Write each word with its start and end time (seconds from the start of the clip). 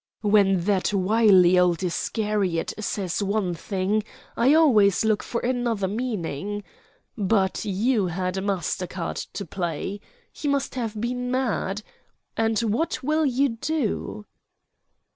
"When 0.23 0.61
that 0.61 0.93
wily 0.95 1.59
old 1.59 1.83
Iscariot 1.83 2.73
says 2.79 3.21
one 3.21 3.53
thing, 3.53 4.01
I 4.35 4.51
always 4.55 5.05
look 5.05 5.21
for 5.21 5.41
another 5.41 5.87
meaning. 5.87 6.63
But 7.15 7.65
you 7.65 8.07
had 8.07 8.35
a 8.35 8.41
master 8.41 8.87
card 8.87 9.17
to 9.17 9.45
play. 9.45 10.01
He 10.33 10.47
must 10.47 10.73
have 10.73 10.99
been 10.99 11.29
mad. 11.29 11.83
And 12.35 12.57
what 12.61 13.03
will 13.03 13.27
you 13.27 13.49
do?" 13.49 14.25